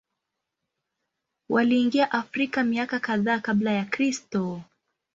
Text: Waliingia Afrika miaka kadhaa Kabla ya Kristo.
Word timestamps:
Waliingia 1.49 2.11
Afrika 2.11 2.63
miaka 2.63 2.99
kadhaa 2.99 3.39
Kabla 3.39 3.71
ya 3.71 3.85
Kristo. 3.85 4.61